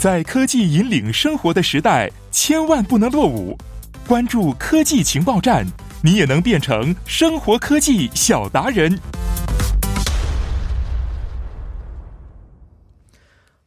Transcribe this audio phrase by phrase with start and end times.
[0.00, 3.54] 在科技引领生活的时代，千万不能落伍。
[4.08, 5.66] 关注科技情报站，
[6.02, 8.98] 你也能变成生活科技小达人。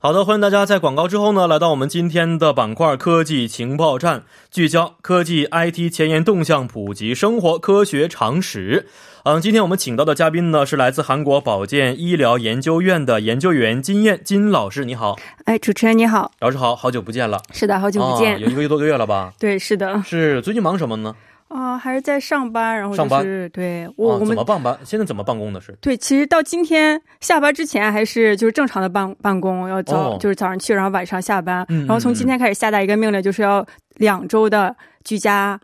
[0.06, 8.90] 好的，欢迎大家在广告之后呢，来到我们今天的板块科技情报站，聚焦科技 IT 前沿动向，普及生活科学常识。
[9.24, 15.18] 嗯，今天我们请到的嘉宾呢是来自韩国保健医疗研究院的研究员金燕金老师，你好。
[15.46, 17.42] 哎，主持人你好，老师好，好久不见了。
[17.54, 19.32] 是的，好久不见，有一个多个月了吧？
[19.40, 20.04] 对，是的。
[20.06, 21.16] 是最近忙什么呢？
[21.54, 23.48] 啊，还是在上班，然后就是。
[23.50, 24.78] 对，我我们怎么办班？
[24.84, 25.72] 现在怎么办公的是？
[25.80, 31.66] 对，其实到今天下班之前还是就是正常的办办公，要早就是早上去，然后晚上下班。
[31.70, 33.66] 然后从今天开始下达一个命令，就是要
[33.98, 35.60] 两周的居家。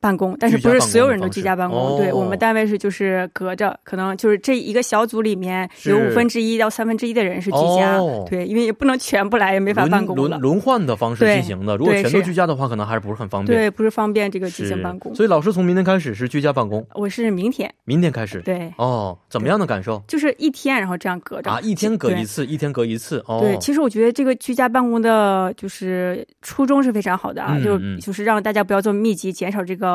[0.00, 1.98] 办公，但是不是所有人都居家办公？
[1.98, 7.98] 对我们单位是就是隔着，可能就是这一个小组里面有五分之一到三分之一的人是居家。
[8.28, 10.28] 对，因为也不能全部来，也没法办公了。
[10.28, 13.58] 轮轮换的方式进行的，如果全都居家的话，可能还是不是很方便。
[13.58, 15.14] 对，不是方便这个进行办公。
[15.14, 16.86] 所以老师从明天开始是居家办公。
[16.94, 18.40] 我是明天，明天开始。
[18.42, 20.00] 对，哦，怎么样的感受？
[20.06, 23.22] 就是一天，然后这样隔着啊，一天隔一次，一天隔一次。
[23.26, 29.87] 哦，对，其实我觉得这个居家办公的就是初衷是非常好的啊，就就是让大家不要这么密集，减少这个。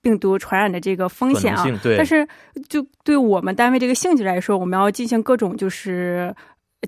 [0.00, 2.26] 病毒传染的这个风险啊，但是
[2.68, 6.34] 就对我们单位这个性质来说，我们要进行各种就是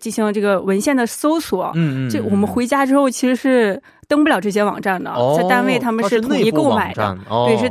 [0.01, 1.73] 进行这个文献的搜索。
[1.75, 7.71] 嗯嗯，就我们回家之后其实是登不了这些网站的，在单位他们是统一购买的，对是。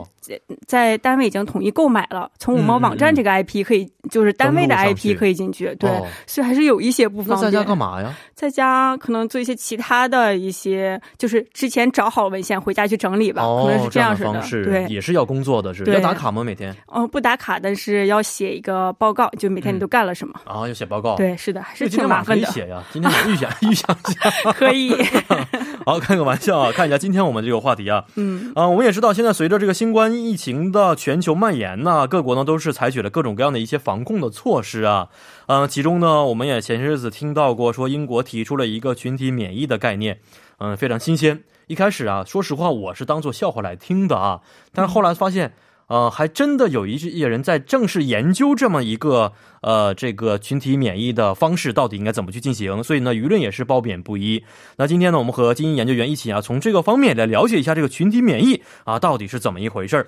[0.68, 5.90] 在单位已经统一购买了，从我们网站这个 IP 可以，就是单位的 IP 可以进去，对，
[6.26, 7.50] 所以还是有一些不方便。
[7.50, 8.14] 在家干嘛呀？
[8.36, 14.70] 在家可能做一些其他的一些，就是之前找好文献回家去整理吧，可能是这样式的。
[14.70, 16.44] 对，也是要工作的，是要打卡吗？
[16.44, 16.76] 每天？
[16.88, 20.34] 哦，不打卡，但是要写一个报告，就每天你都干了什么？
[20.44, 21.16] 啊，要写报告。
[21.16, 22.46] 对，是的，还是挺麻烦的。
[22.46, 24.30] 可以写呀，今天预想 预想一下。
[24.52, 24.94] 可以。
[25.88, 35.08] 好，开个玩笑啊，看一下今天我们这个话题啊，嗯，啊，我们也知道现在随着这个新冠疫情的全球蔓延呢，各国呢都是采取了各种各样的一些防控的措施啊，
[35.48, 40.20] 嗯，其中呢，我们也前些日子听到过说英国提出了一个群体免疫的概念，
[40.60, 41.44] 嗯，非常新鲜。
[41.68, 44.42] 一开始啊，说实话我是当做笑话来听的啊，
[44.74, 45.54] 但是后来发现。
[45.88, 49.32] 呃，还真的有一些人在正式研究这么一个
[49.62, 54.44] 呃，这个群体免疫的方式到底应该怎么去进行，所以呢，舆论也是褒贬不一。
[54.76, 60.08] 那今天呢，我们和精英研究员一起啊，从这个方面来了解一下这个群体免疫啊，到底是怎么一回事儿。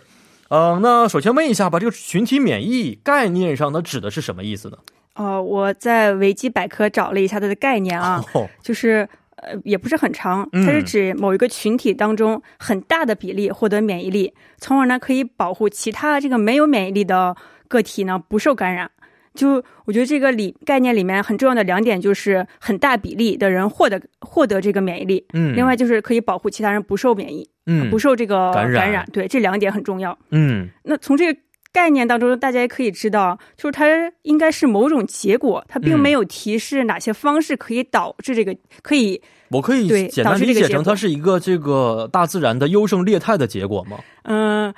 [0.49, 4.77] 呃，那首先问一下吧，这个群体免疫概念上它指的是什么意思呢？
[5.15, 8.21] 哦，我在维基百科找了一下它的概念啊，
[8.61, 9.07] 就是。
[9.41, 17.35] 呃，也不是很长，它是指某一个群体当中很大的比例获得免疫力，从而呢可以保护其他这个没有免疫力的
[17.67, 18.89] 个体呢不受感染。
[19.35, 30.69] 就我觉得这个里概念里面很重要的两点就是很大比例的人获得获得这个免疫力，嗯，另外就是可以保护其他人不受免疫，嗯，不受这个感染，对，这两点很重要，嗯。
[30.83, 31.39] 那从这个。
[31.71, 33.85] 概念当中，大家也可以知道，就是它
[34.23, 39.21] 应该是某种结果，它并没有提示哪些方式可以导致这个可以。
[39.49, 43.99] 我可以简单理解成它是一个这个大自然的优胜劣汰的结果吗？
[44.23, 44.73] 嗯，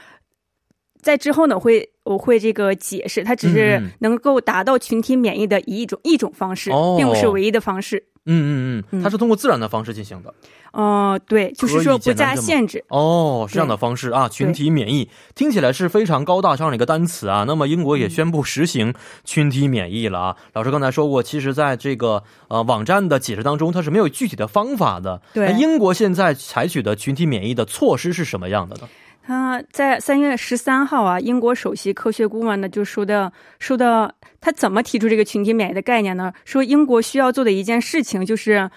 [1.01, 8.03] 在之后呢，会我会这个解释，它只是能够达到群体免疫的一种一种方式，并不是唯一的方式。
[8.25, 10.33] 嗯嗯嗯，它是通过自然的方式进行的。
[10.73, 12.83] 哦，对，就是说不加限制。
[12.87, 17.43] 哦，这样的方式啊，群体免疫听起来是非常高大上的一个单词啊。
[17.45, 18.93] 那么英国也宣布实行
[19.23, 20.37] 群体免疫了啊。
[20.53, 25.21] 老师刚才说过，其实在这个呃网站的解释当中，它是没有具体的方法的。
[25.33, 28.87] 对，英国现在采取的群体免疫的措施是什么样的呢？
[29.23, 36.33] 他在三月十三号啊，英国首席科学顾问呢就说的说的，他怎么提出这个群体免疫的概念呢？
[36.45, 38.69] 说英国需要做的一件事情就是，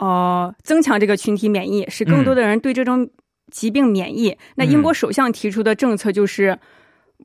[0.00, 3.08] 呃，增强这个群体免疫，使更多的人对这种
[3.50, 4.36] 疾病免疫。
[4.56, 6.58] 那英国首相提出的政策就是。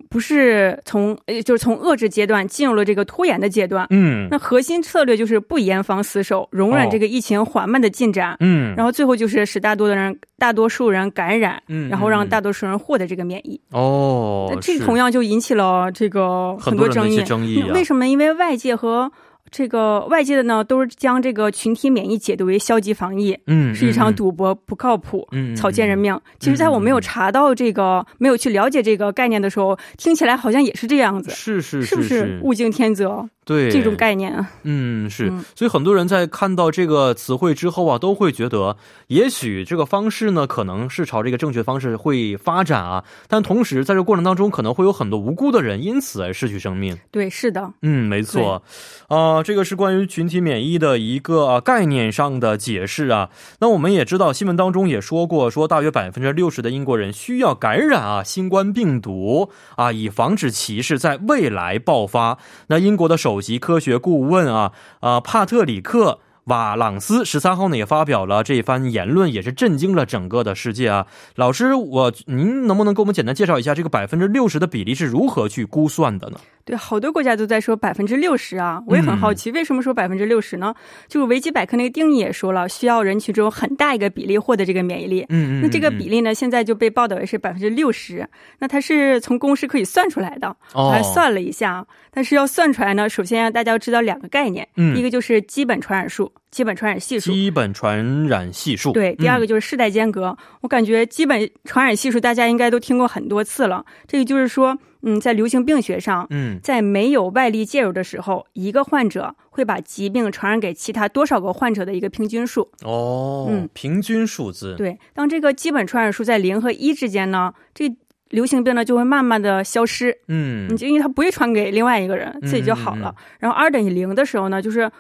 [0.10, 3.86] 不是从呃，就是从遏制阶段进入了这个拖延的阶段。
[3.90, 8.36] 嗯，那核心策略就是不严防死守，容忍这个疫情缓慢的进展。
[8.40, 13.60] 嗯，然后最后就是使大多的人、大多数人感染，嗯，然后让大多数人获得这个免疫。
[13.72, 17.24] 哦，这同样就引起了这个很多争议。
[17.24, 18.08] 争议为什么？
[18.08, 19.12] 因为外界和。
[19.50, 26.20] 这个外界的呢，都是将这个群体免疫解读为消极防疫，嗯，是一场赌博，不靠谱，嗯，草菅人命。
[26.40, 33.30] 其实，在我没有查到这个、没有去了解这个概念的时候，听起来好像也是这样子，是是，是不是物竞天择？
[33.48, 34.52] 对这种概念啊。
[34.64, 38.78] 嗯，是，所以很多人在看到这个词汇之后啊，都会觉得，
[39.08, 46.98] 也许这个方式呢，可能是朝这个正确方式会发展啊，但同时在这过程当中，可能会有很多无辜的人因此而失去生命。
[47.10, 48.62] 对，是的，嗯，没错，
[49.08, 53.30] 啊，这个是关于群体免疫的一个概念上的解释啊。
[53.60, 62.38] 那我们也知道，新闻当中也说过，说大约百分之六十的英国人需要感染啊新冠病毒啊，以防止歧视在未来爆发。
[62.68, 66.20] 那英国的首首席科学顾问啊啊帕特里克。
[66.46, 71.06] 瓦朗斯十三号呢也发表了这一番言论，也是震惊了整个的世界啊！
[71.36, 76.40] 老师，我您能不能给我们简单介绍一下这个百分之六十的比例是如何去估算的呢？
[76.68, 80.76] 对，好多国家都在说百分之六十啊，我也很好奇，为什么说百分之六十呢？
[81.08, 85.26] 就是维基百科那个定义也说了，需要人群中很大一个比例获得这个免疫力。
[85.30, 85.62] 嗯嗯。
[85.62, 88.28] 那这个比例呢，现在就被报道为是百分之六十。
[88.60, 96.30] 那它是从公式可以算出来的，我还算了一下，但是要算出来呢，首先大家要知道两个概念，嗯，一个就是基本传染数。
[96.50, 99.14] 基本传染系数，基本传染系数，对。
[99.18, 103.86] 第二个就是世代间隔，我感觉基本传染系数大家应该都听过很多次了。
[104.08, 112.70] 这个就是说，嗯，在流行病学上，嗯，在没有外力介入的时候，一个患者会把疾病传染给其他多少个患者的一个平均数。
[112.84, 114.76] 哦，嗯，平均数字。
[114.78, 117.96] 对，当这个基本传染数在零和一之间呢，这
[118.30, 120.18] 流行病呢就会慢慢的消失。
[120.28, 123.16] 嗯，你就因为它不会传给另外一个人，自己就好了。
[123.40, 124.92] 然后二等于零的时候呢，就是。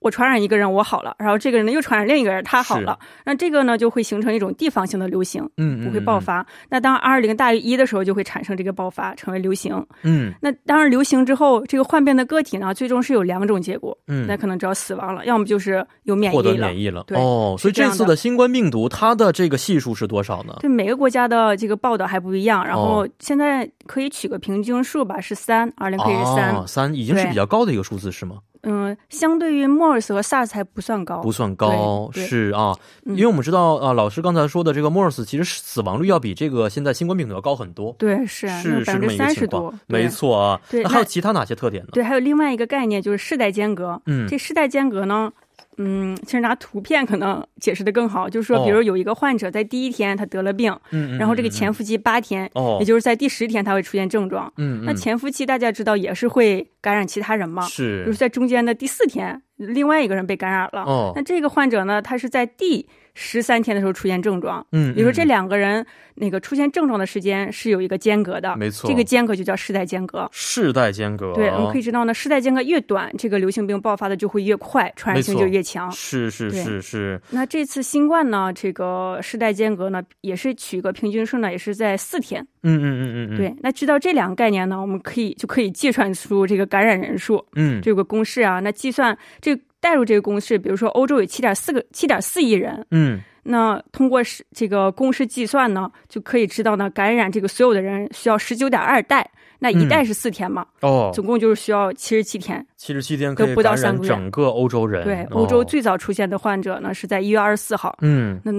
[0.00, 6.46] 我传染一个人，我好了，然后这个人呢又传染另一个人，他好了，那这个呢就会形成一种地方性的流行，嗯，不会爆发。
[6.68, 9.84] 那当 R 零大于一的时候，就会产生这个爆发，成为流行。
[10.02, 17.02] 嗯，那当然流行之后，这个患病的个体呢，最终是有两种结果，嗯，那可能只要死亡了，要么就是有免疫了，获得免疫了。
[17.04, 20.54] 对，哦，所以这次的新冠病毒它的这个系数是多少呢？
[20.60, 28.36] 对，每个国家的这个报道还不一样，然后现在可以取个平均数吧，是三，R 零可以是三，三已经是比较高的一个数字，是吗？
[28.62, 40.60] 嗯，相对于 MERS 和 SARS 还不算高，不算高，是啊，因为我们知道啊，老师刚才说的这个 MERS 其实死亡率要比这个现在新冠病毒要高很多，对，是啊是百分之三十多，没错啊。
[40.70, 41.90] 对，那还有其他哪些特点呢？
[41.92, 45.32] 对，还有另外一个概念就是世代间隔，嗯，这世代间隔呢。
[45.78, 62.86] 嗯，其实拿图片可能解释的更好，就是说，比如有一个患者在第一天他得了病，嗯，然后这个潜伏期八天，哦，也就是在第十天他会出现症状，嗯，那潜伏期大家知道也是会感染其他人嘛，是，就是在中间的第四天，另外一个人被感染了，哦，那这个患者呢，他是在第。
[63.20, 65.84] 十三天的时候出现症状，嗯，比如说这两个人
[66.14, 70.28] 那个出现症状的时间是有一个间隔的，没错，这个间隔就叫世代间隔。
[70.30, 75.67] 世代间隔，对，我们可以知道呢，世代间隔越短，这个流行病爆发的就会越快，传染性就越强。
[75.90, 77.20] 是是是是。
[77.30, 82.46] 那这次新冠呢，这个世代间隔呢，也是取个平均数呢，也是在四天。
[82.62, 83.36] 嗯嗯嗯嗯。
[83.36, 87.44] 对，那知道这两个概念呢，我们可以就可以计算出这个感染人数。
[87.56, 89.58] 嗯，这个公式啊，那计算这。
[89.80, 105.04] 带入这个公式，比如说欧洲有七点四个七点四亿人，嗯，那通过是这个公式计算呢，就可以知道呢，感染这个所有的人需要十九点二代，那一代是四天嘛，哦，总共就是需要七十七天，七十七天可以感染整个欧洲人。
[105.04, 108.52] 对，欧洲最早出现的患者呢是在一月二十四号，嗯，那。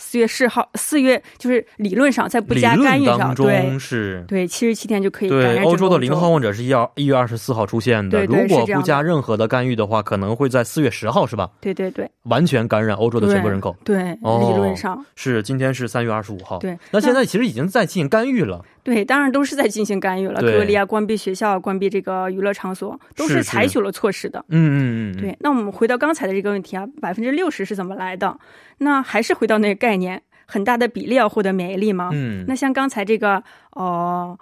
[0.00, 5.28] 四月四号，四月就是理论上在不加干预上，对，是，对，七十七天就可以。
[5.28, 11.50] 对，欧洲的零号患者是一二一月二十四号出现的，如果不加任何的干预的话，可能会在四月十号，是吧？
[11.60, 13.74] 对对对，完全感染欧洲的全部人口。
[13.84, 16.58] 对，理论上是今天是三月二十五号。
[16.58, 18.64] 对，那现在其实已经在进行干预了。
[18.88, 24.44] 对，当然都是在进行干预了，隔离啊，关闭学校，关闭这个娱乐场所，都是采取了措施的。
[24.48, 25.20] 嗯嗯嗯。
[25.20, 28.38] 对，那我们回到刚才的这个问题啊，百分之六十是怎么来的？
[28.78, 30.22] 那还是回到那个概念。
[30.50, 32.08] 很大的比例要获得免疫力吗？
[32.10, 34.38] 嗯，那像刚才这个，哦，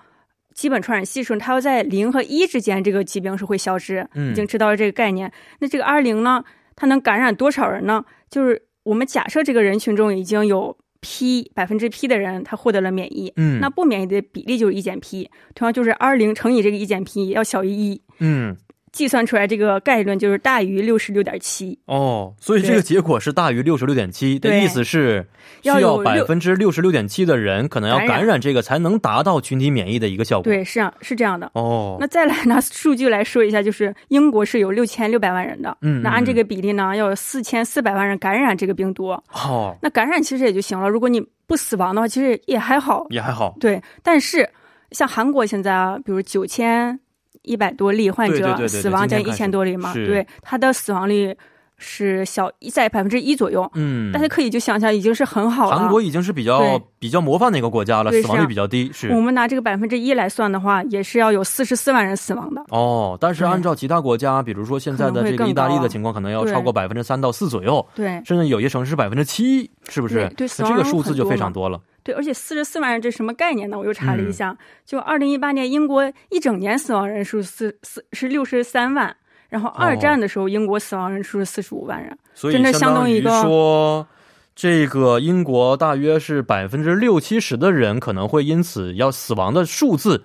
[0.55, 4.09] 基本传染系数，它要在零和一之间，这个疾病是会消失。
[4.15, 5.33] 嗯，已经知道了这个概念。
[5.59, 6.45] 那这个二零呢，
[6.77, 8.05] 它能感染多少人呢？
[8.31, 13.33] 就是我们假设这个人群中已经有 P 百分之 P 的人，他获得了免疫。
[13.37, 18.01] 嗯，那不免疫的比例就是一减 P，同样就是二零乘以这个一减 P 要小于一。
[18.19, 18.57] 嗯。
[18.97, 25.23] 计算出来这个概率就是大于六十六点七哦，所以这个结果是大于六十六点七的意思是
[25.61, 30.45] 需要百分之六十六点七的人可能要感染这个才能达到群体免疫的一个效果。
[30.45, 31.99] 对，是啊，是这样的哦。
[32.01, 39.09] 那再来拿数据来说一下，就是英国是有六千六百万人的，嗯，那按这个比例呢，要有四千四百万人感染这个病毒。
[39.09, 43.55] 哦，那感染其实也就行了，如果你不死亡的话，其实也还好，也还好。
[43.61, 44.49] 对，但是
[44.93, 46.99] 像韩国现在啊，比如九千。
[47.47, 49.95] 一百多例患者死亡将近一千多例嘛？
[49.95, 51.35] 对，它的死亡率
[51.79, 55.79] 是小在百分之一左右，嗯，大家可以就想象已经是很好了。
[55.79, 58.91] 韩国已经是比较比较模范的一个国家了，死亡率比较低。
[58.93, 62.65] 是我们拿这个百分之一来算的话，也是要有四十四万人死亡的。
[62.71, 67.87] 哦，但是按照其他国家，比如说现在的这个意大利的情况，可能要超过百分之三到四左右。
[67.95, 70.27] 对，甚至有些城市百分之七，是不是？
[70.37, 71.79] 对，这个数字就非常多了。
[72.07, 73.77] 对，而且四十四万人这什么概念呢？
[73.77, 79.17] 我又查了一下，就二零一八年英国一整年死亡人数四四是六十三万。
[79.49, 82.17] 然后二战的时候，英国死亡人数是四十五万人，
[82.53, 84.07] 真的相当于说，
[84.55, 90.25] 这个英国大约是百分之六七十的人可能会因此要死亡的数字。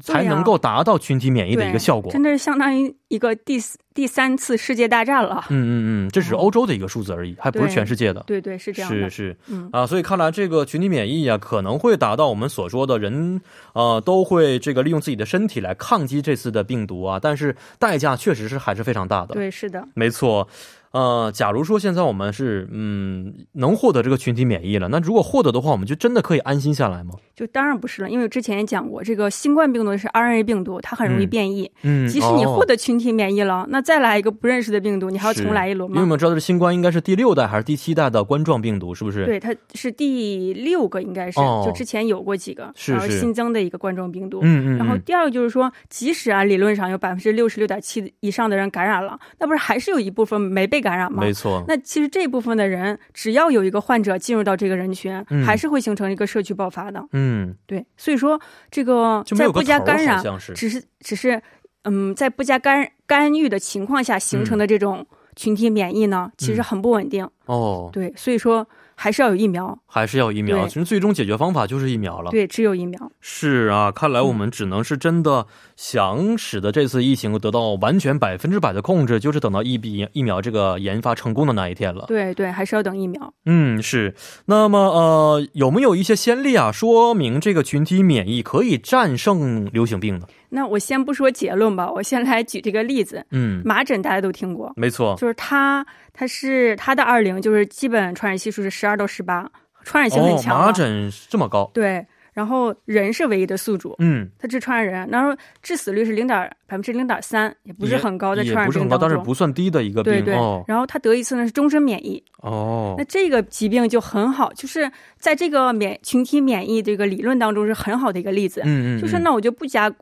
[0.00, 3.58] 才能够达到群体免疫的一个效果，真的是相当于一个第
[3.94, 5.44] 第三次世界大战了。
[5.50, 5.72] 嗯嗯
[6.06, 8.22] 嗯，这只是欧洲的一个数字而已，还不是全世界的。
[8.26, 9.10] 对对，是这样的。
[9.10, 13.40] 是是，嗯啊，所以看来这个群体免疫啊，可能会达到我们所说的人
[13.74, 19.34] 呃都会这个利用自己的身体来抗击这次的病毒啊，但是代价确实是还是非常大的。
[19.34, 20.48] 对，是的，没错。
[20.92, 27.14] 呃，假如说现在我们是嗯能获得这个群体免疫了，那如果获得的话，我们就真的可以安心下来吗？
[27.34, 31.70] 就当然不是了，因为之前也讲过，这个新冠病毒是 RNA 病毒，它很容易变异。
[31.82, 35.94] 嗯，即使你获得群体免疫了，那再来一个不认识的病毒，你还要重来一轮吗？
[35.94, 39.24] 因为我们知道这新冠应该是第六代还是第七代的冠状病毒，是不是？
[39.24, 44.40] 对，它是第六个，应该是，就之前有过几个，然后新增的一个冠状病毒。
[44.42, 44.78] 嗯嗯。
[44.78, 51.22] 然后第二个就是说，即使啊理论上有百分之六十六点七以上的人感染了，那不是还是有一部分没被感染吗？
[51.22, 51.64] 没错。
[51.66, 57.02] 那其实这部分的人，只要有一个患者进入到这个人群，还是会形成一个社区爆发的。
[57.12, 57.86] 嗯，对。
[57.96, 58.38] 所以说，
[58.70, 60.22] 这个在不加感染，
[60.54, 61.40] 只是只是，
[61.84, 67.26] 嗯，在不加干干预的情况下形成的这种群体免疫呢，其实很不稳定。
[67.46, 68.12] 哦，对。
[68.16, 68.66] 所以说。
[68.94, 70.68] 还是要有疫苗，还是要疫苗。
[70.68, 72.30] 其实最终解决方法就是疫苗了。
[72.30, 73.10] 对，只有疫苗。
[73.20, 75.44] 是啊，看来我们只能是真的
[75.82, 82.04] 想使得这次疫情得到完全百分之百的控制，就是等到疫疫疫苗这个研发成功的那一天了。
[82.06, 83.34] 对对，还是要等疫苗。
[83.46, 84.14] 嗯，是。
[84.46, 90.26] 那么呃，有没有一些先例啊，说明这个群体免疫可以战胜流行病呢？
[90.50, 93.26] 那我先不说结论吧，我先来举这个例子。
[93.32, 99.50] 嗯，麻疹大家都听过，没错，就是它，它是它的二零，就是基本传染系数是十二到十八，
[99.82, 100.56] 传染性很强。
[100.56, 101.68] 麻疹这么高？
[101.74, 102.06] 对。
[102.32, 110.12] 然后人是唯一的宿主，嗯，它只传染人，然后致死率是零点百分之零点三，也不是很高在传染病当中，但是不算低的一个病。
[110.12, 110.34] 对对。
[110.66, 112.22] 然后他得一次呢是终身免疫。
[112.38, 112.94] 哦。
[112.96, 118.62] 那这个疾病就很好，就是在这个免群体免疫这个理论当中是很好的一个例子。
[118.64, 119.00] 嗯嗯。
[119.00, 119.92] 就是那我就不加。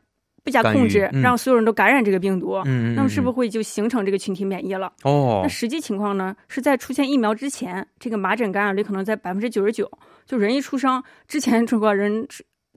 [0.43, 2.59] 不加控制，让所有人都感染这个病毒，
[2.95, 4.91] 那么是不是会就形成这个群体免疫了？
[5.03, 6.35] 哦，那实际情况呢？
[6.47, 9.87] 是在出现疫苗之前，这个麻疹感染率可能在百分之九十九。
[10.31, 12.25] 就人一出生之前，中国人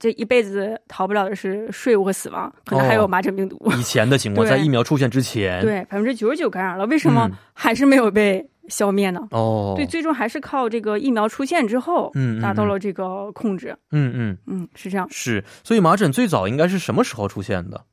[0.01, 3.57] 这一辈子逃不了的是税务和死亡，可能还有麻疹病毒。
[3.79, 8.45] 以前的情况， 在疫苗出现之前，对百分之九十九感染了，为什么 还是没有被？
[8.71, 9.21] 消灭呢？
[9.31, 13.77] 哦，对，最终还是靠这个疫苗出现之后，嗯，达到了这个控制。
[13.91, 15.07] 嗯嗯嗯，是这样。
[15.11, 17.85] 是，所以麻疹最早应该是什么时候出现的？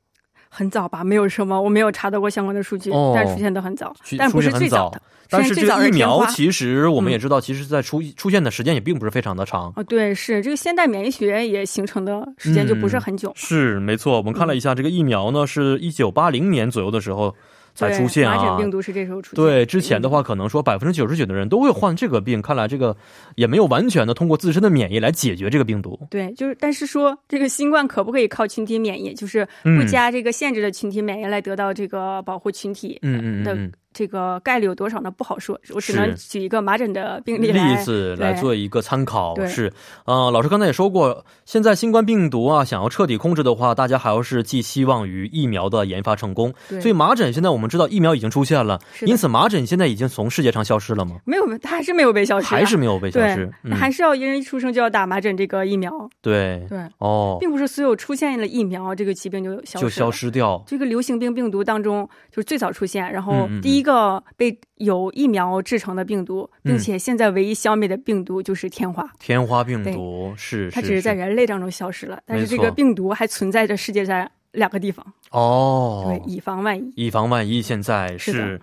[0.54, 5.00] 很早吧，没有什么，我没有查到过相关的数据，但出现的很早，但不是最早的。
[5.30, 9.72] 但是这个疫苗其实我们也知道，其实在出出现的时间也并不是非常的长。
[9.74, 13.32] 啊，对，是这个现代免疫学也形成的时间就不是很久。
[13.34, 17.34] 是没错，我们看了一下这个疫苗呢，是一九八零年左右的时候。
[17.74, 18.36] 才出现啊！
[18.36, 19.44] 麻疹病毒是这时候出现。
[19.44, 22.96] 对，之前的话，可能说百分之九十九的人都会患这个病，看来这个
[23.34, 25.98] 也没有完全的通过自身的免疫来解决这个病毒。
[26.10, 32.98] 对，就是，但是说这个新冠可不可以靠群体免疫，就是不加这个限制的群体免疫来得到这个保护群体
[33.44, 33.56] 的？
[33.92, 35.10] 这个概率有多少呢？
[35.10, 39.34] 不好说，我只能举一个麻疹的病例例子来做一个参考。
[39.46, 39.72] 是，
[40.04, 46.52] 呃，老师刚才也说过，现在新冠病毒啊，想要彻底控制的话，大家还要是寄希望于疫苗的研发成功。
[46.80, 51.16] 所以麻疹现在我们知道疫苗已经出现了，因此麻疹现在已经从世界上消失了吗？
[51.24, 53.50] 没有，它还是没有被消失，还是没有被消失。
[53.62, 55.92] 那还是要一人一出生就要打麻疹这个疫苗。
[56.20, 60.62] 对对哦，并不是所有出现了疫苗，这个疾病就消就消失掉。
[60.66, 64.58] 这个流行病病毒当中，就是最早出现，然后第一个被。
[64.82, 69.08] 有疫苗制成的病毒，并且现在唯一消灭的病毒就是天花。
[69.20, 75.06] 天花病毒是，它只是在人类当中消失了，但是这个病毒还存在着世界上两个地方。
[75.30, 76.92] 哦，对，以防万一。
[76.96, 78.60] 以防万一，现在是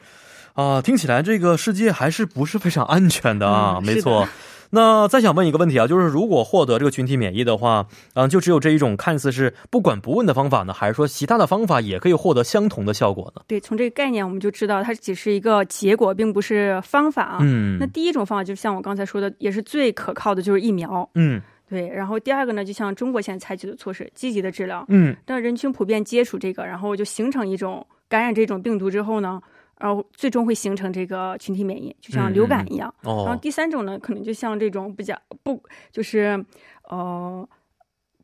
[0.55, 3.79] 啊，听起来这个世界还是不是非常安全的啊？
[3.81, 4.27] 没错。
[4.71, 13.41] 那再想问一个问题啊，就是如果获得这个群体免疫的话，嗯，就只有这一种看似是不管不问的方法呢，还是说其他的方法也可以获得相同的效果呢？
[13.47, 17.37] 对，从这个概念我们就知道它只是一个结果，并不是方法啊。
[17.41, 17.77] 嗯。
[17.79, 21.09] 那第一种方法就像我刚才说的，也是最可靠的，就是疫苗。
[21.15, 21.41] 嗯。
[21.67, 24.85] 对，然后第二个呢，就像中国现在采取的措施，积极的治疗。
[24.89, 25.15] 嗯。
[25.25, 29.41] 让人群普遍接触这个，然后就形成一种感染这种病毒之后呢。
[29.79, 32.93] 然后最终会形成这个群体免疫，就像流感一样。
[33.01, 36.45] 然后第三种呢，可能就像这种比较不就是
[36.83, 37.49] 呃。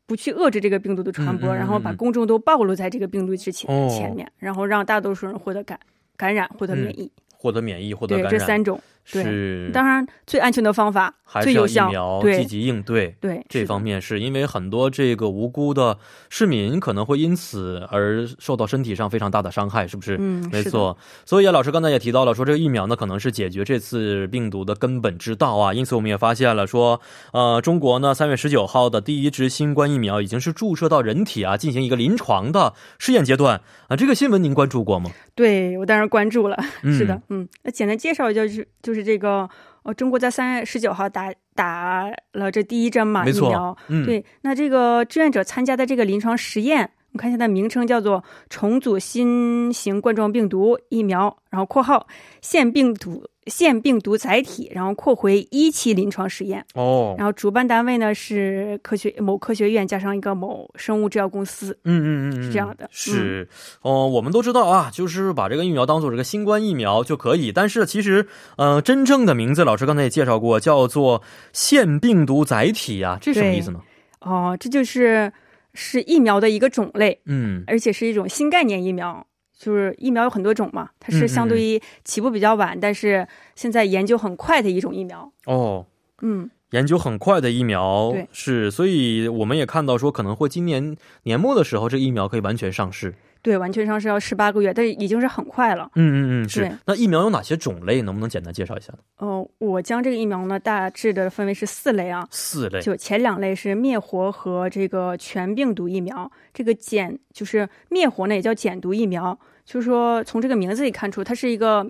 [0.08, 5.80] 不去遏制这个病毒的传播，然后把公众都暴露在这个病毒之前前面，然后让大多数人获得感
[6.16, 8.30] 感染，获得免疫，获得免疫，获得感染。
[8.30, 8.80] 对，这三种。
[9.08, 13.14] 是，当然最安全的方法，还是要疫苗积极应对。
[13.20, 15.96] 对，这方面是因为很多这个无辜的
[16.28, 20.16] 市民可能会因此而受到身体上非常大的伤害，是不是？
[20.18, 20.98] 嗯，没错。
[21.24, 25.72] 所以啊，老师刚才也提到了，说这个疫苗呢，可能是解决这次病毒的根本之道啊。
[25.72, 27.00] 因此，我们也发现了说，
[27.32, 33.96] 呃，中国呢，三月十九号的第一支新冠疫苗已经是注射到人体啊，进行一个临床的试验阶段啊。
[33.96, 35.10] 这个新闻您关注过吗？
[35.36, 36.56] 对我当然关注了。
[36.82, 39.48] 是的，嗯，那简单介绍一下，就是就是这个。
[39.82, 46.90] 哦，中国在三月十九号打打了这第一针嘛疫苗，对，那这个志愿者参加的这个临床实验。
[47.16, 52.06] 我看一下，它名称叫做重组新型冠状病毒疫苗，然后括号
[52.42, 56.62] 腺病毒腺病毒载体，然后括回一期临床实验。
[56.74, 61.78] 哦，然后主办单位呢是科学某科学院加上一个某生物制药公司。
[61.84, 62.86] 嗯嗯嗯，是这样的。
[62.92, 63.48] 是
[63.80, 68.26] 哦，我们都知道啊，就是把这个疫苗当做这个新冠疫苗就可以，但是其实
[68.58, 71.22] 呃，真正的名字老师刚才也介绍过，叫做
[71.54, 73.80] 腺病毒载体啊，这什么意思呢？
[74.20, 75.32] 哦，这就是。
[75.76, 79.24] 是疫苗的一个种类，嗯，而且是一种新概念疫苗。
[79.58, 85.32] 就是疫苗有很多种嘛，它是相对于起步比较晚，但是现在研究很快的一种疫苗。
[85.46, 85.86] 哦，
[86.20, 93.14] 嗯，研究很快的疫苗，对，是，所以我们也看到说，可能会今年年末的时候，这疫苗可以完全上市。
[93.46, 95.88] 对，完全上是要十八个月，但已经是很快了。
[95.94, 96.68] 嗯嗯嗯，是。
[96.84, 98.02] 那疫苗有哪些种类？
[98.02, 98.98] 能不能简单介绍一下呢？
[99.18, 102.26] 哦，我将这个疫苗呢大致的分为是四类啊。
[102.32, 102.80] 四类。
[102.80, 106.28] 就前两类是灭活和这个全病毒疫苗。
[106.52, 109.38] 这个减就是灭活呢，也叫减毒疫苗。
[109.64, 111.88] 就是说，从这个名字里看出，它是一个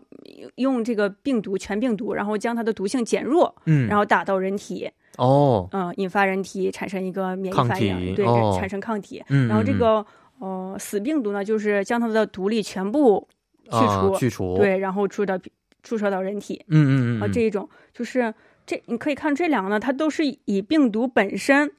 [0.56, 4.90] 用这个病毒全病毒，然后将它的毒性减弱，嗯，然后打到人体。
[5.16, 5.66] 哦。
[5.72, 8.26] 嗯，引发人体产生一个免疫反应，对，
[8.58, 9.24] 产生抗体。
[9.30, 9.48] 嗯。
[9.48, 10.04] 然后这个。
[10.38, 13.26] 哦，死病毒呢，就是将它的毒力全部
[13.64, 15.38] 去除，去除，对，然后注到
[15.82, 17.68] 注射到人体，嗯嗯嗯，啊，这一种。
[17.92, 18.32] 就是
[18.66, 21.70] 这，你可以看这两个呢，它都是以病毒本身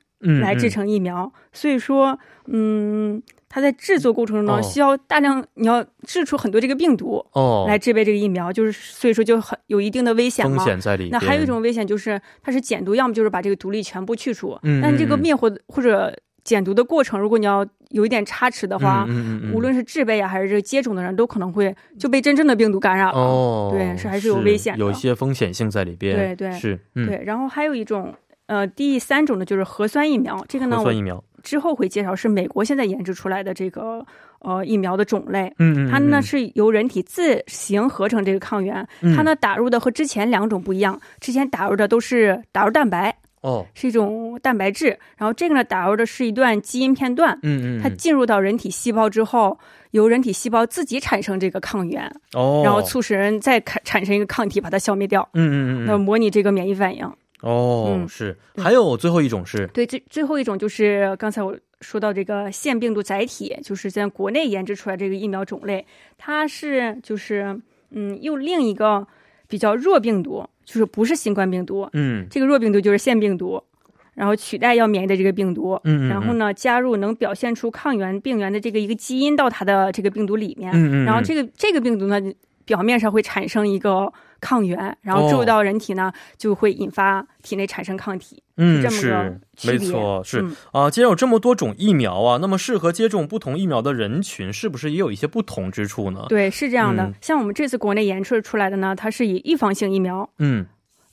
[0.42, 11.10] 来制成疫苗，所以说，嗯，它在制作过程中需要大量，你要制出很多这个病毒哦，来制备这个疫苗，就是所以说就很有一定的危险风险在里。
[11.12, 16.14] 那还有一种危险就是它是减毒，要么就是把这个毒力全部去除，嗯，但这个灭活或者。
[16.48, 19.06] 减毒的过程，如果你要有一点差池的话，
[19.54, 23.20] 无论是制备啊，还是这个接种的人都可能会就被真正的病毒感染了。
[23.20, 26.16] 哦，对，是还是有危险，有一些风险性在里边。
[26.16, 27.22] 对对是，对。
[27.26, 28.14] 然后还有一种，
[28.46, 30.42] 呃，第三种呢，就是核酸疫苗。
[30.48, 34.06] 这个呢，核酸疫苗之后会介绍，是美国现在研制出来的这个
[34.40, 35.54] 呃疫苗的种类。
[35.60, 43.14] 嗯嗯，它呢是由人体自行合成这个抗原，它呢打入的和之前两种不一样，之前打入的都是打入蛋白。
[43.48, 49.58] 哦，是一种蛋白质，然后这个呢打入的是一段基因片段，嗯嗯，它进入到人体细胞之后，
[49.92, 57.10] 由人体细胞自己产生这个抗原，哦，然后促使人再产产生一个抗体把它消灭掉，嗯嗯嗯，那模拟这个免疫反应。
[57.42, 65.86] 哦，是，还有最后一种是，对，最最后一种就是刚才我说到这个腺病毒载体，就是在国内研制出来这个疫苗种类，
[66.18, 67.58] 它是就是
[67.92, 69.08] 嗯用另一个
[69.48, 70.46] 比较弱病毒。
[70.68, 73.64] 就是不是新冠病毒，嗯，这个弱病毒就是腺病毒，
[74.16, 82.20] 然后取代要免疫的这个病毒，嗯，然后呢加入能表现出抗原病原的这个一个基因到它的这个病毒里面，嗯嗯，然后这个这个病毒呢
[82.68, 88.44] 表面上会产生一个抗原，然后注入到人体呢就会引发体内产生抗体。
[88.58, 90.90] 嗯，是没错，是啊。
[90.92, 96.26] 既然有这么多种疫苗啊，那么适合接种不同疫苗的人群，是不是也有一些不同之处呢？
[96.28, 97.12] 对，是这样的。
[97.22, 100.66] 像我们这次国内研制出来的呢，它是以预防性疫苗嗯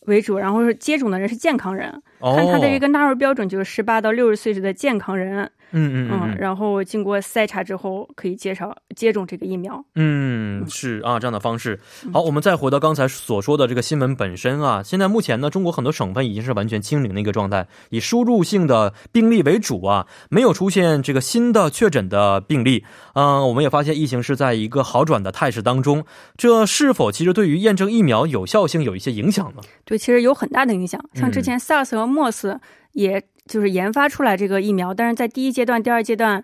[0.07, 5.51] 为主，然后是接种的人是健康人，看它的一个纳入标准就是十八到六十岁的健康人。
[5.77, 9.85] 嗯嗯嗯，然后经过筛查之后，可以介绍接种这个疫苗。
[9.97, 11.81] 嗯，是啊，这样的方式。
[12.13, 14.83] 好，我们再回到刚才所说的这个新闻本身啊。
[14.85, 22.85] 现在目前呢，中国很多省份已经是完全清零的一个状态，以输入性的病例为主啊，没有出现这个新的确诊的病例。
[23.15, 26.05] 嗯，我们也发现疫情是在一个好转的态势当中。
[26.37, 29.63] 这是否其实对于验证疫苗有效性有一些影响呢？
[29.85, 31.05] 对，其实有很大的影响。
[31.15, 32.59] 像之前 SARS 和 MERS
[32.93, 33.23] 也。
[33.47, 36.43] 就是研发出来这个疫苗，但是在第一阶段、第二阶段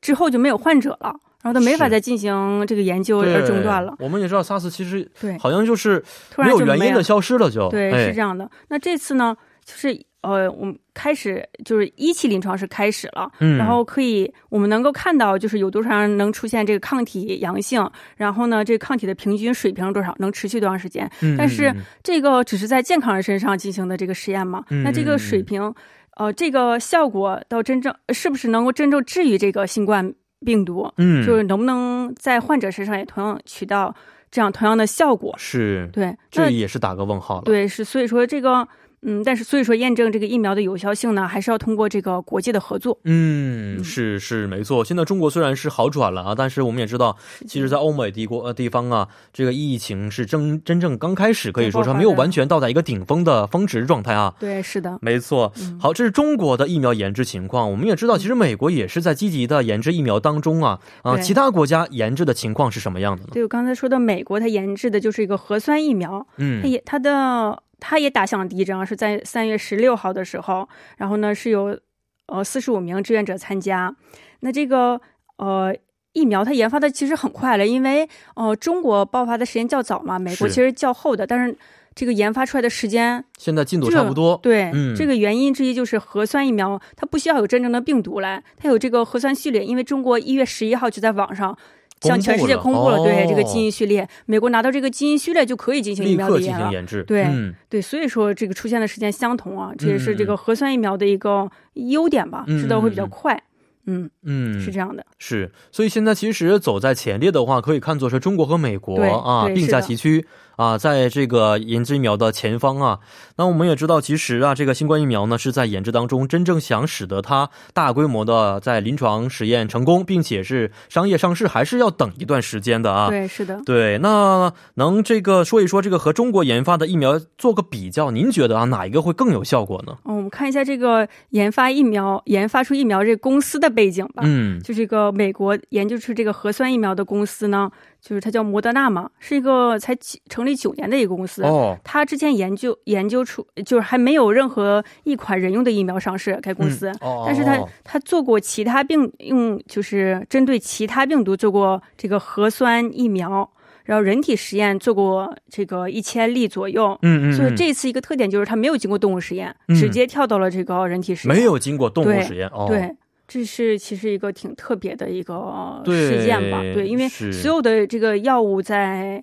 [0.00, 3.94] 之后就没有患者了，然后他没法再进行这个研究而中断了。
[3.98, 6.02] 我们也知道，SARS 其实对，好像就是
[6.38, 8.50] 没有原因的消失了，就对，是这样的。
[8.68, 21.08] 那这次呢，就是呃，我们开始就是一期临床是开始了，嗯，然后可以我们能够看到，就是有多少人能出现这个抗体阳性，然后呢，这个抗体的平均水平多少，能持续多长时间？
[21.22, 24.64] 嗯，但是这个只是在健康人身上进行的这个实验嘛？
[24.82, 25.72] 那这个水平，
[26.16, 30.12] 呃，这个效果到真正是不是能够真正治愈这个新冠
[30.44, 30.92] 病毒？
[30.98, 33.94] 嗯，就是能不能在患者身上也同样起到
[34.30, 35.34] 这样同样的效果？
[35.38, 37.42] 是，对，这也是打个问号了。
[37.42, 38.66] 对，是，所以说这个。
[39.08, 42.98] 嗯，但是所以说验证这个疫苗的有效性呢，还是要通过这个国际的合作。
[43.04, 44.84] 嗯，是是没错。
[44.84, 47.16] 现在中国虽然是好转了啊，但是我们也知道，
[47.46, 54.34] 其实，在欧美帝国呃地方啊，这个疫情是真真正刚开始，可以说是没有完全到达一个顶峰的峰值状态啊。
[54.40, 55.52] 对，是的，没错。
[55.78, 57.70] 好，这是中国的疫苗研制情况。
[57.70, 60.80] 我们也知道，其实美国也是在积极的研制疫苗当中啊。
[61.02, 63.28] 啊，其他国家研制的情况是什么样的呢？
[63.32, 66.26] 对我刚才说的，美国它研制的就是一个核酸疫苗。
[66.38, 67.62] 嗯，它也它的。
[67.78, 71.78] 他也打响了第一仗，是在三月十六号的时候，然后呢是有
[72.26, 73.94] 呃四十五名志愿者参加。
[74.40, 75.00] 那这个
[75.36, 75.74] 呃
[76.12, 81.56] 疫苗它研发的其实很快了，因为呃中国爆发的时间较早嘛，美国其实较后的，但是
[81.94, 84.38] 这个研发出来的时间现在进度差不多。
[84.42, 91.56] 对，这个原因之一就是核酸疫苗它不需要有真正的病毒来，它有这个核酸序列，因为中国一月十一号就在网上。
[92.00, 97.02] 向全世界公布了对这个基因序列，美国拿到这个基因序列就可以进行疫苗的研制。
[97.04, 97.26] 对
[97.68, 103.42] 对，所以说这个出现的时间相同啊，这也是这个核酸疫苗的一个优点吧，制造会比较快。
[103.88, 105.06] 嗯嗯，是这样的。
[105.18, 110.26] 是，所以现在其实走在前列的话，可以看作是中国和美国啊并驾齐驱。
[110.56, 112.98] 啊，在这个研制疫苗的前方啊，
[113.36, 123.10] 那我们也知道，其实啊，这个新冠疫苗呢是在研制当中，真正想使得它大规模的在临床实验成功，并且是商业上市，还是要等一段时间的啊。
[123.10, 123.60] 对，是的。
[123.66, 129.98] 对，那能这个说一说这个和中国研发的疫苗做个比较，您觉得啊，哪一个会更有效果呢？
[130.06, 134.22] 嗯，我们看一下这个研发疫苗、研发出疫苗这公司的背景吧。
[134.24, 137.70] 嗯，就这个美国研究出这个核酸疫苗的公司呢。
[138.08, 139.92] 就是它叫摩德纳嘛，是一个才
[140.28, 141.42] 成立九年的一个公司。
[141.42, 146.38] 哦，它之前研究研究出，就是还没有任何一款人用的疫苗上市。
[146.40, 146.92] 该公司，
[147.26, 153.50] 但是它它做过其他病用，就是针对其他病毒做过这个核酸疫苗，
[153.82, 156.96] 然后人体实验做过这个一千例左右。
[157.02, 157.32] 嗯嗯。
[157.32, 161.36] 所以这次一个特点就是它没有经过动物实验，直接跳到了这个人体实验。
[161.36, 162.48] 没有经过动物实验。
[162.68, 162.94] 对。
[163.28, 166.60] 这是其实一个挺特别的一个事件吧？
[166.74, 169.22] 对，因为所有的这个药物在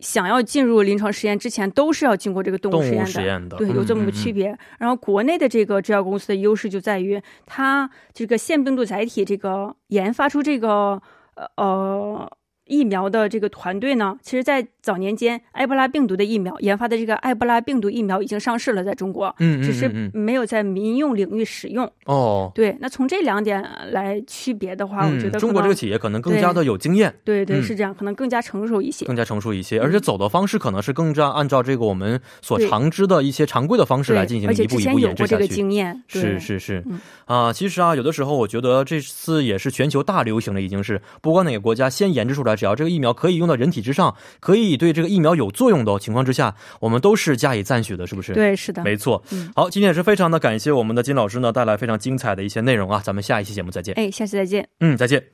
[0.00, 3.56] 想要进入临床实验之前，都是要经过这个动物实验的。
[3.56, 4.56] 对，有这么个区别。
[4.78, 11.02] 然后国内的这个制药公司的优势就在于，它这个腺病毒载体这个研发出这个
[11.34, 12.30] 呃呃。
[12.70, 21.90] 疫苗的这个团队呢，其实，在早年间，埃博拉病毒的疫苗研发的这个埃博拉病毒疫苗已经上市了，在中国，嗯只是没有在民用领域使用。
[22.06, 27.12] 哦，对，那从这两点来区别的话，我觉得中国这个企业可能更加的有经验。
[27.24, 35.48] 对对，是这样，可能更加成熟一些，更加成熟一些，而且走的方式可能是更加按照这个我们所常知的一些常规的方式来进行一步一步研制下去。
[35.48, 36.84] 经验是是是。
[37.26, 41.02] 啊，其实啊，有的时候我觉得这次也是全球大流行了，已经是。
[41.20, 42.56] 不管哪个国家先研制出来。
[42.60, 48.34] 只要这个疫苗可以用到人体之上，可以对这个疫苗有作用的情况之下，我们都是加以赞许的，是不是？
[48.34, 49.22] 对，是的，没错。
[49.56, 53.00] 好，今天也是非常的感谢我们的金老师呢，带来非常精彩的一些内容啊。
[53.02, 53.94] 咱们下一期节目再见。
[53.94, 54.68] 哎，下期再见。
[54.80, 55.24] 嗯，再见。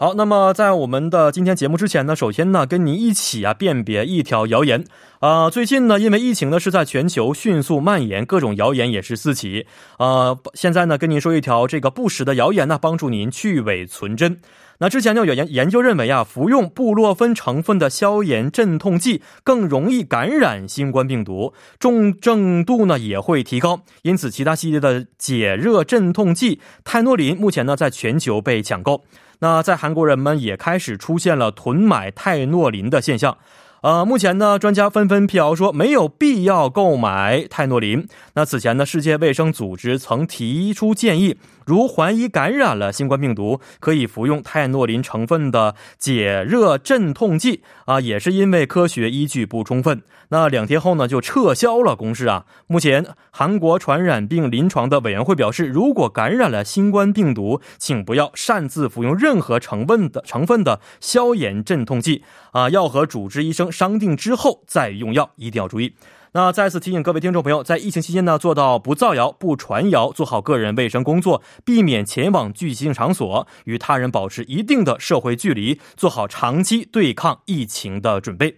[0.00, 4.84] 好，那么在我们的今天节目之前呢，首先呢，跟您一起啊辨别一条谣言
[5.18, 5.50] 啊。
[5.50, 10.38] 最近呢，因为疫情呢是在全球迅速蔓延，各种谣言也是四起啊。
[10.54, 14.40] 现在呢，跟您说一条这个不实的谣言呢，帮助您去伪存真。
[14.80, 23.80] 那之前就有研研究认为啊，服用布洛芬成分的消炎镇痛剂更容易感染新冠病毒，重症度呢也会提高。
[24.02, 29.04] 因此，其他系列的解热镇痛剂泰诺林目前呢在全球被抢购。
[29.40, 33.36] 那在韩国人们也开始出现了囤买泰诺林的现象。
[33.80, 38.08] 呃，目前呢，专家纷纷辟谣说没有必要购买泰诺林。
[38.34, 41.36] 那此前呢，世界卫生组织曾提出建议。
[41.68, 50.00] 如怀疑感染了新冠病毒，可以服用泰诺林成分的解热镇痛剂啊，也是因为科学依据不充分。
[50.30, 52.46] 那两天后呢，就撤销了公示啊。
[52.68, 65.92] 目前，韩国传染病临床的委员会表示，如果感染了新冠病毒，请不要擅自服用任何成分的成分的消炎镇痛剂啊，要和主治医生商定之后再用药，一定要注意。
[66.32, 78.56] 那再次提醒各位听众朋友，在疫情期间呢，做到不造谣、不传谣，做好个人卫生工作，避免前往聚集性场所，与他人保持一定的社会距离，做好长期对抗疫情的准备。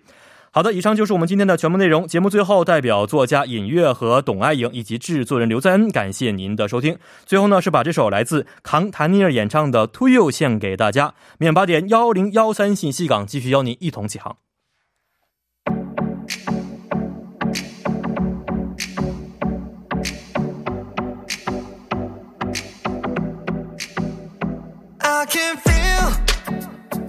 [0.53, 2.09] 好的，以上就是我们今天的全部内容。
[2.09, 6.99] 节目最后，代表作家尹月和董爱颖以及制作人刘在恩，感谢您的收听。
[7.25, 11.15] 最后呢，是把这首来自康谭尼尔演唱的《To You》献给大家。
[11.39, 14.39] 免八点幺零幺三信息港继续邀您一同起航。
[25.30, 26.06] can feel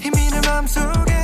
[0.00, 1.19] 힘있는 맘속